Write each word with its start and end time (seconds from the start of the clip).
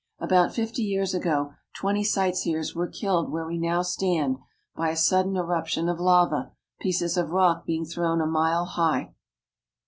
About 0.17 0.51
fifty 0.51 0.81
years 0.81 1.13
ago 1.13 1.53
twenty 1.75 2.03
sightseers 2.03 2.73
were 2.73 2.87
killed 2.87 3.31
where 3.31 3.45
we 3.45 3.59
now 3.59 3.83
stand, 3.83 4.37
by 4.75 4.89
a 4.89 4.95
sudden 4.95 5.37
eruption 5.37 5.87
of 5.87 5.99
lava, 5.99 6.53
pieces 6.79 7.17
of 7.17 7.29
rock 7.29 7.67
being 7.67 7.85
thrown 7.85 8.19
a 8.19 8.25
mile 8.25 8.65
high. 8.65 9.13